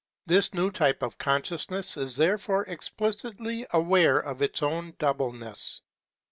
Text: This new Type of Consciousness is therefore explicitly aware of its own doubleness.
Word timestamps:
This 0.25 0.51
new 0.55 0.71
Type 0.71 1.03
of 1.03 1.19
Consciousness 1.19 1.95
is 1.95 2.15
therefore 2.15 2.65
explicitly 2.65 3.67
aware 3.69 4.17
of 4.17 4.41
its 4.41 4.63
own 4.63 4.95
doubleness. 4.97 5.83